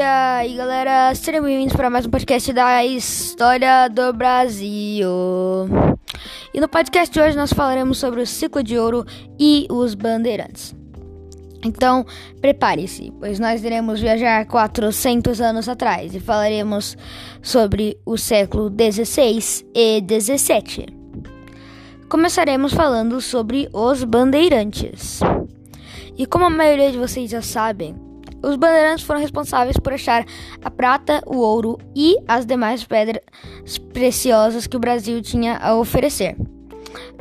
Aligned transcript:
galera! 0.00 0.46
E 0.46 0.56
galera, 0.56 1.14
sejam 1.14 1.42
bem-vindos 1.42 1.76
para 1.76 1.90
mais 1.90 2.06
um 2.06 2.10
podcast 2.10 2.50
da 2.54 2.82
História 2.82 3.86
do 3.88 4.14
Brasil. 4.14 5.06
E 6.54 6.60
no 6.60 6.66
podcast 6.68 7.12
de 7.12 7.20
hoje 7.20 7.36
nós 7.36 7.52
falaremos 7.52 7.98
sobre 7.98 8.22
o 8.22 8.26
ciclo 8.26 8.62
de 8.62 8.78
ouro 8.78 9.04
e 9.38 9.66
os 9.70 9.94
bandeirantes. 9.94 10.74
Então, 11.62 12.06
prepare-se, 12.40 13.12
pois 13.20 13.38
nós 13.38 13.62
iremos 13.62 14.00
viajar 14.00 14.46
400 14.46 15.38
anos 15.38 15.68
atrás 15.68 16.14
e 16.14 16.20
falaremos 16.20 16.96
sobre 17.42 17.98
o 18.06 18.16
século 18.16 18.70
16 18.70 19.66
e 19.74 20.00
17. 20.00 20.86
Começaremos 22.08 22.72
falando 22.72 23.20
sobre 23.20 23.68
os 23.70 24.02
bandeirantes. 24.02 25.20
E 26.16 26.24
como 26.24 26.46
a 26.46 26.50
maioria 26.50 26.90
de 26.90 26.96
vocês 26.96 27.30
já 27.30 27.42
sabem, 27.42 27.94
os 28.42 28.56
bandeirantes 28.56 29.04
foram 29.04 29.20
responsáveis 29.20 29.76
por 29.76 29.92
achar 29.92 30.24
a 30.62 30.70
prata, 30.70 31.22
o 31.26 31.38
ouro 31.38 31.78
e 31.94 32.16
as 32.26 32.46
demais 32.46 32.84
pedras 32.84 33.22
preciosas 33.92 34.66
que 34.66 34.76
o 34.76 34.80
Brasil 34.80 35.20
tinha 35.20 35.58
a 35.58 35.74
oferecer. 35.74 36.36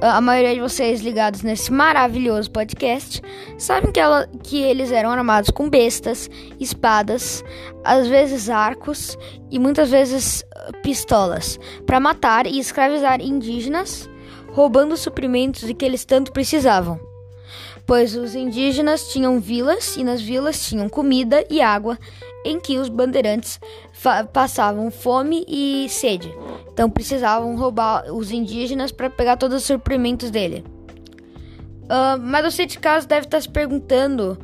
A 0.00 0.20
maioria 0.20 0.54
de 0.54 0.60
vocês 0.60 1.00
ligados 1.00 1.42
nesse 1.42 1.72
maravilhoso 1.72 2.50
podcast 2.50 3.22
sabem 3.58 3.90
que, 3.90 3.98
ela, 3.98 4.28
que 4.42 4.62
eles 4.62 4.92
eram 4.92 5.10
armados 5.10 5.50
com 5.50 5.70
bestas, 5.70 6.28
espadas, 6.60 7.42
às 7.82 8.06
vezes 8.06 8.50
arcos 8.50 9.16
e 9.50 9.58
muitas 9.58 9.90
vezes 9.90 10.42
uh, 10.42 10.82
pistolas, 10.82 11.58
para 11.86 11.98
matar 11.98 12.46
e 12.46 12.58
escravizar 12.58 13.20
indígenas, 13.22 14.08
roubando 14.52 14.96
suprimentos 14.96 15.66
de 15.66 15.72
que 15.72 15.84
eles 15.84 16.04
tanto 16.04 16.30
precisavam 16.30 17.00
pois 17.86 18.16
os 18.16 18.34
indígenas 18.34 19.08
tinham 19.12 19.38
vilas 19.40 19.96
e 19.96 20.02
nas 20.02 20.20
vilas 20.20 20.66
tinham 20.66 20.88
comida 20.88 21.44
e 21.48 21.62
água 21.62 21.96
em 22.44 22.60
que 22.60 22.78
os 22.78 22.88
bandeirantes 22.88 23.60
passavam 24.32 24.90
fome 24.90 25.44
e 25.48 25.88
sede. 25.88 26.32
Então 26.72 26.90
precisavam 26.90 27.56
roubar 27.56 28.12
os 28.12 28.30
indígenas 28.30 28.92
para 28.92 29.08
pegar 29.08 29.36
todos 29.36 29.58
os 29.58 29.64
suprimentos 29.64 30.30
dele. 30.30 30.64
Uh, 31.84 32.18
mas 32.20 32.44
você 32.44 32.66
de 32.66 32.78
casa 32.78 33.06
deve 33.06 33.26
estar 33.26 33.40
se 33.40 33.48
perguntando 33.48 34.38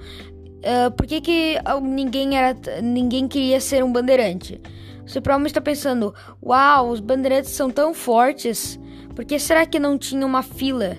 uh, 0.59 0.91
por 0.93 1.07
que, 1.07 1.20
que 1.20 1.57
ninguém, 1.83 2.37
era, 2.37 2.57
ninguém 2.81 3.27
queria 3.27 3.61
ser 3.61 3.83
um 3.83 3.93
bandeirante. 3.93 4.61
Você 5.05 5.20
provavelmente 5.20 5.51
está 5.51 5.61
pensando: 5.61 6.15
Uau, 6.41 6.91
os 6.91 7.01
bandeirantes 7.01 7.51
são 7.51 7.69
tão 7.69 7.93
fortes, 7.93 8.79
por 9.15 9.25
que 9.25 9.39
será 9.39 9.67
que 9.67 9.81
não 9.81 9.98
tinha 9.98 10.25
uma 10.25 10.43
fila 10.43 10.97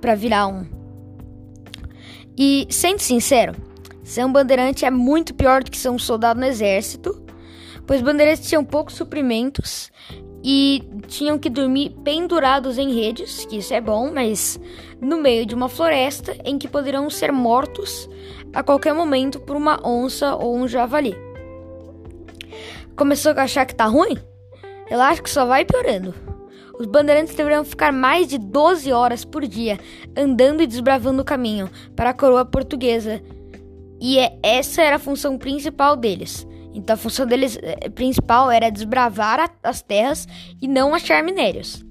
para 0.00 0.14
virar 0.14 0.46
um? 0.46 0.75
E, 2.36 2.66
sendo 2.70 3.00
sincero, 3.00 3.54
ser 4.02 4.24
um 4.24 4.32
bandeirante 4.32 4.84
é 4.84 4.90
muito 4.90 5.34
pior 5.34 5.62
do 5.62 5.70
que 5.70 5.78
ser 5.78 5.88
um 5.88 5.98
soldado 5.98 6.38
no 6.38 6.46
exército, 6.46 7.22
pois 7.86 8.02
bandeirantes 8.02 8.48
tinham 8.48 8.64
poucos 8.64 8.94
suprimentos 8.94 9.90
e 10.44 10.82
tinham 11.08 11.38
que 11.38 11.50
dormir 11.50 11.90
pendurados 12.04 12.78
em 12.78 12.94
redes, 12.94 13.44
que 13.46 13.56
isso 13.56 13.72
é 13.74 13.80
bom, 13.80 14.12
mas 14.12 14.60
no 15.00 15.20
meio 15.20 15.46
de 15.46 15.54
uma 15.54 15.68
floresta 15.68 16.36
em 16.44 16.58
que 16.58 16.68
poderiam 16.68 17.08
ser 17.10 17.32
mortos 17.32 18.08
a 18.54 18.62
qualquer 18.62 18.94
momento 18.94 19.40
por 19.40 19.56
uma 19.56 19.80
onça 19.86 20.36
ou 20.36 20.56
um 20.56 20.68
javali. 20.68 21.16
Começou 22.94 23.32
a 23.32 23.42
achar 23.42 23.66
que 23.66 23.74
tá 23.74 23.86
ruim? 23.86 24.16
Acho 24.90 25.22
que 25.22 25.30
só 25.30 25.44
vai 25.44 25.64
piorando. 25.64 26.25
Os 26.78 26.86
bandeirantes 26.86 27.34
deveriam 27.34 27.64
ficar 27.64 27.92
mais 27.92 28.28
de 28.28 28.38
12 28.38 28.92
horas 28.92 29.24
por 29.24 29.46
dia 29.46 29.78
andando 30.16 30.62
e 30.62 30.66
desbravando 30.66 31.22
o 31.22 31.24
caminho 31.24 31.70
para 31.94 32.10
a 32.10 32.14
coroa 32.14 32.44
portuguesa. 32.44 33.22
E 34.00 34.18
é, 34.18 34.38
essa 34.42 34.82
era 34.82 34.96
a 34.96 34.98
função 35.00 35.38
principal 35.38 35.96
deles. 35.96 36.46
Então 36.74 36.94
a 36.94 36.98
função 36.98 37.26
deles 37.26 37.58
é, 37.62 37.88
principal 37.88 38.50
era 38.50 38.70
desbravar 38.70 39.40
a, 39.40 39.48
as 39.62 39.80
terras 39.80 40.28
e 40.60 40.68
não 40.68 40.94
achar 40.94 41.22
minérios. 41.22 41.86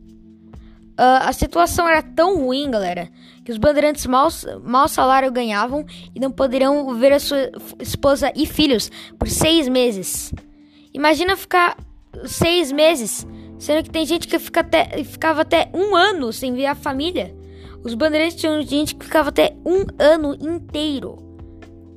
Uh, 0.98 1.28
a 1.28 1.34
situação 1.34 1.90
era 1.90 2.02
tão 2.02 2.38
ruim, 2.38 2.72
galera, 2.72 3.10
que 3.44 3.52
os 3.52 3.58
bandeirantes 3.58 4.06
mal, 4.06 4.30
mal 4.64 4.88
salário 4.88 5.30
ganhavam 5.30 5.86
e 6.14 6.20
não 6.22 6.32
poderiam 6.32 6.94
ver 6.96 7.12
a 7.12 7.20
sua 7.20 7.52
esposa 7.82 8.32
e 8.34 8.46
filhos 8.46 8.90
por 9.20 9.28
seis 9.28 9.68
meses. 9.68 10.32
Imagina 10.94 11.36
ficar 11.36 11.76
seis 12.26 12.72
meses 12.72 13.28
Sendo 13.58 13.84
que 13.84 13.90
tem 13.90 14.06
gente 14.06 14.28
que 14.28 14.38
fica 14.38 14.60
até, 14.60 15.04
ficava 15.04 15.42
até 15.42 15.70
um 15.74 15.96
ano 15.96 16.32
sem 16.34 16.54
ver 16.54 16.66
a 16.66 16.76
família. 16.76 17.36
Os 17.84 17.94
bandeirantes 17.94 18.36
tinham 18.36 18.62
gente 18.64 18.96
que 18.96 19.06
ficava 19.06 19.30
até 19.30 19.56
um 19.66 19.86
ano 20.00 20.36
inteiro. 20.36 21.18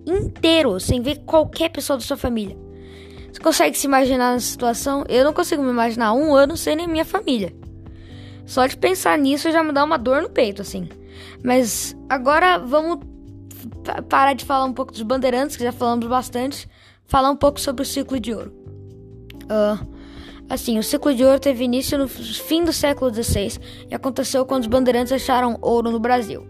Inteiro, 0.07 0.79
sem 0.79 1.01
ver 1.03 1.21
qualquer 1.25 1.71
pessoa 1.71 1.99
da 1.99 2.05
sua 2.05 2.17
família. 2.17 2.57
Você 3.33 3.41
consegue 3.41 3.77
se 3.77 3.87
imaginar 3.87 4.33
nessa 4.33 4.47
situação? 4.47 5.05
Eu 5.09 5.25
não 5.25 5.33
consigo 5.33 5.63
me 5.63 5.71
imaginar 5.71 6.13
um 6.13 6.35
ano 6.35 6.57
sem 6.57 6.77
nem 6.77 6.89
minha 6.89 7.05
família. 7.05 7.55
Só 8.47 8.67
de 8.67 8.77
pensar 8.77 9.19
nisso 9.19 9.51
já 9.53 9.63
me 9.63 9.73
dá 9.73 9.85
uma 9.85 9.99
dor 9.99 10.23
no 10.23 10.31
peito, 10.31 10.63
assim. 10.63 10.89
Mas 11.43 11.97
agora 12.09 12.59
vamos 12.59 12.99
parar 14.09 14.33
de 14.33 14.45
falar 14.45 14.65
um 14.65 14.73
pouco 14.73 14.93
dos 14.93 15.03
bandeirantes, 15.03 15.57
que 15.57 15.63
já 15.63 15.73
falamos 15.73 16.07
bastante. 16.07 16.69
Falar 17.07 17.31
um 17.31 17.37
pouco 17.37 17.61
sobre 17.61 17.83
o 17.83 17.87
ciclo 17.87 18.19
de 18.19 18.35
ouro. 18.35 18.53
Uh, 19.45 19.98
Assim, 20.49 20.79
o 20.79 20.83
ciclo 20.83 21.15
de 21.15 21.25
ouro 21.25 21.39
teve 21.39 21.65
início 21.65 21.99
no 21.99 22.09
fim 22.09 22.65
do 22.65 22.73
século 22.73 23.13
XVI 23.13 23.59
e 23.91 23.95
aconteceu 23.95 24.47
quando 24.47 24.63
os 24.63 24.69
bandeirantes 24.69 25.13
acharam 25.13 25.59
ouro 25.61 25.91
no 25.91 26.01
Brasil, 26.01 26.47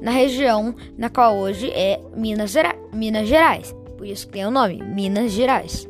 na 0.00 0.10
região 0.10 0.74
na 0.96 1.10
qual 1.10 1.36
hoje 1.36 1.70
é 1.70 2.00
Minas, 2.16 2.50
Gera 2.50 2.74
Minas 2.92 3.28
Gerais, 3.28 3.74
por 3.98 4.06
isso 4.06 4.26
que 4.26 4.32
tem 4.32 4.46
o 4.46 4.50
nome, 4.50 4.82
Minas 4.82 5.32
Gerais. 5.32 5.86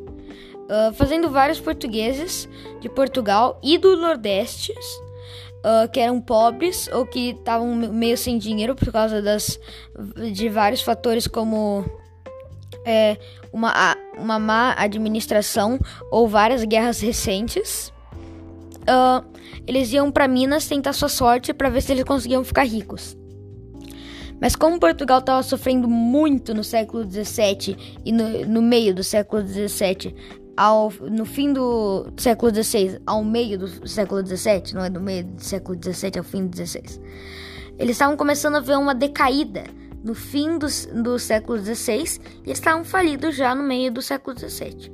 Uh, 0.69 0.93
fazendo 0.95 1.31
vários 1.31 1.61
portugueses 1.61 2.49
de 2.81 2.89
Portugal 2.89 3.59
e 3.63 3.79
do 3.79 3.97
Nordeste, 3.97 4.73
uh, 4.73 5.91
que 5.91 6.01
eram 6.01 6.21
pobres 6.21 6.89
ou 6.93 7.07
que 7.07 7.31
estavam 7.31 7.75
meio 7.75 8.19
sem 8.19 8.37
dinheiro 8.37 8.75
por 8.75 8.93
causa 8.93 9.23
das, 9.23 9.59
de 10.33 10.49
vários 10.49 10.83
fatores 10.83 11.27
como 11.27 11.85
é, 12.85 13.17
uma, 13.53 13.97
uma 14.17 14.39
má 14.39 14.75
administração 14.77 15.79
ou 16.11 16.29
várias 16.29 16.65
guerras 16.65 17.01
recentes. 17.01 17.93
Uh, 18.83 19.25
eles 19.67 19.93
iam 19.93 20.11
para 20.11 20.27
Minas 20.27 20.67
tentar 20.67 20.93
sua 20.93 21.09
sorte 21.09 21.53
para 21.53 21.69
ver 21.69 21.83
se 21.83 21.93
eles 21.93 22.05
conseguiam 22.05 22.43
ficar 22.43 22.65
ricos. 22.65 23.17
Mas 24.41 24.55
como 24.55 24.79
Portugal 24.79 25.19
estava 25.19 25.43
sofrendo 25.43 25.89
muito 25.89 26.55
no 26.55 26.63
século 26.63 27.05
XVII 27.05 27.99
e 28.05 28.13
no, 28.13 28.47
no 28.47 28.63
meio 28.63 28.95
do 28.95 29.03
século 29.03 29.47
XVII, 29.47 30.15
ao, 30.57 30.93
no 31.11 31.25
fim 31.25 31.53
do 31.53 32.07
século 32.17 32.53
XVI 32.53 33.01
ao 33.07 33.23
meio 33.23 33.59
do 33.59 33.89
século 33.89 34.25
XVII, 34.25 34.75
não 34.75 34.85
é 34.85 34.91
do 34.91 35.01
meio 35.01 35.25
do 35.25 35.43
século 35.43 35.79
XVII 35.81 36.19
ao 36.19 36.25
fim 36.25 36.47
do 36.47 36.57
XVI, 36.57 37.01
eles 37.79 37.93
estavam 37.93 38.17
começando 38.17 38.57
a 38.57 38.61
ver 38.61 38.77
uma 38.77 38.95
decaída 38.95 39.65
no 40.03 40.15
fim 40.15 40.59
do, 40.59 40.67
do 41.03 41.19
século 41.19 41.59
XVI 41.59 42.21
e 42.47 42.53
estavam 42.53 42.85
falidos 42.85 43.37
já 43.37 43.55
no 43.55 43.63
meio 43.63 43.93
do 43.93 44.01
século 44.01 44.39
XVII. 44.39 44.93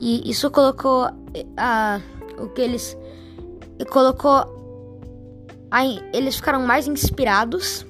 E 0.00 0.30
isso 0.30 0.50
colocou 0.50 1.08
a, 1.56 2.00
o 2.38 2.48
que 2.48 2.60
eles 2.60 2.96
colocou 3.90 4.54
a, 5.70 5.84
eles 6.12 6.36
ficaram 6.36 6.60
mais 6.60 6.86
inspirados 6.86 7.84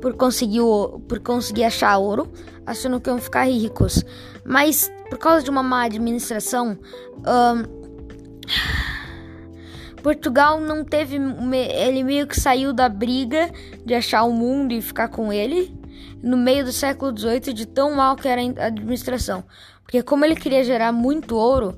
por 0.00 0.14
conseguir 0.14 0.60
o, 0.60 1.00
por 1.08 1.18
conseguir 1.20 1.64
achar 1.64 1.98
ouro, 1.98 2.30
achando 2.64 3.00
que 3.00 3.10
iam 3.10 3.18
ficar 3.18 3.44
ricos. 3.44 4.04
Mas 4.44 4.90
por 5.08 5.18
causa 5.18 5.42
de 5.42 5.50
uma 5.50 5.62
má 5.62 5.84
administração, 5.84 6.78
um, 7.18 7.80
Portugal 10.02 10.60
não 10.60 10.84
teve. 10.84 11.16
Ele 11.16 12.02
meio 12.04 12.26
que 12.26 12.40
saiu 12.40 12.72
da 12.72 12.88
briga 12.88 13.50
de 13.84 13.94
achar 13.94 14.22
o 14.22 14.32
mundo 14.32 14.72
e 14.72 14.80
ficar 14.80 15.08
com 15.08 15.32
ele 15.32 15.79
no 16.22 16.36
meio 16.36 16.64
do 16.64 16.72
século 16.72 17.16
XVIII 17.16 17.52
de 17.52 17.66
tão 17.66 17.94
mal 17.94 18.16
que 18.16 18.28
era 18.28 18.40
a 18.40 18.66
administração. 18.66 19.44
Porque 19.82 20.02
como 20.02 20.24
ele 20.24 20.36
queria 20.36 20.62
gerar 20.62 20.92
muito 20.92 21.36
ouro, 21.36 21.76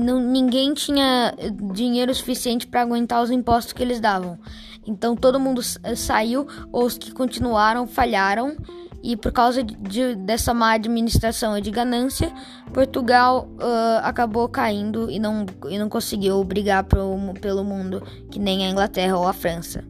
não, 0.00 0.18
ninguém 0.18 0.72
tinha 0.72 1.34
dinheiro 1.74 2.14
suficiente 2.14 2.66
para 2.66 2.82
aguentar 2.82 3.22
os 3.22 3.30
impostos 3.30 3.72
que 3.72 3.82
eles 3.82 4.00
davam. 4.00 4.38
Então 4.86 5.14
todo 5.14 5.38
mundo 5.38 5.60
saiu, 5.62 6.46
ou 6.72 6.86
os 6.86 6.96
que 6.96 7.12
continuaram 7.12 7.86
falharam, 7.86 8.56
e 9.02 9.16
por 9.16 9.30
causa 9.30 9.62
de, 9.62 10.14
dessa 10.16 10.52
má 10.52 10.72
administração 10.72 11.56
e 11.56 11.60
de 11.60 11.70
ganância, 11.70 12.32
Portugal 12.72 13.48
uh, 13.56 14.00
acabou 14.02 14.48
caindo 14.48 15.10
e 15.10 15.18
não, 15.18 15.46
e 15.68 15.78
não 15.78 15.88
conseguiu 15.88 16.42
brigar 16.42 16.84
pro, 16.84 17.16
pelo 17.40 17.62
mundo, 17.62 18.02
que 18.30 18.38
nem 18.38 18.66
a 18.66 18.70
Inglaterra 18.70 19.16
ou 19.16 19.28
a 19.28 19.32
França. 19.32 19.84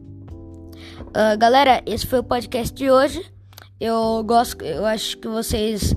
Uh, 1.07 1.37
galera, 1.37 1.81
esse 1.85 2.05
foi 2.05 2.19
o 2.19 2.23
podcast 2.23 2.75
de 2.75 2.91
hoje. 2.91 3.25
Eu 3.79 4.23
gosto, 4.25 4.63
eu 4.63 4.85
acho 4.85 5.17
que 5.17 5.27
vocês. 5.27 5.95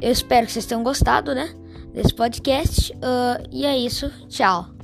Eu 0.00 0.10
espero 0.10 0.46
que 0.46 0.52
vocês 0.52 0.66
tenham 0.66 0.82
gostado, 0.82 1.34
né? 1.34 1.54
Desse 1.92 2.14
podcast. 2.14 2.92
Uh, 2.94 3.48
e 3.50 3.64
é 3.64 3.76
isso. 3.78 4.10
Tchau. 4.28 4.75